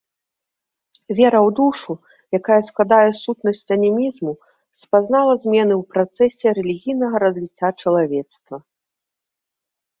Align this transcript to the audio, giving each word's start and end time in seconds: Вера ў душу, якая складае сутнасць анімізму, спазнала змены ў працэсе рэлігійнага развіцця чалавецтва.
Вера 1.17 1.39
ў 1.41 1.49
душу, 1.59 1.93
якая 2.39 2.57
складае 2.69 3.11
сутнасць 3.21 3.71
анімізму, 3.77 4.33
спазнала 4.81 5.33
змены 5.45 5.73
ў 5.77 5.83
працэсе 5.95 6.47
рэлігійнага 6.63 7.15
развіцця 7.29 7.69
чалавецтва. 7.81 8.55